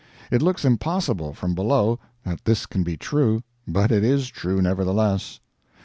It 0.31 0.41
looks 0.41 0.65
impossible, 0.65 1.35
from 1.35 1.53
below, 1.53 1.99
that 2.23 2.43
this 2.45 2.65
can 2.65 2.81
be 2.81 2.97
true, 2.97 3.43
but 3.67 3.91
it 3.91 4.03
is 4.03 4.29
true, 4.29 4.59
nevertheless. 4.59 5.39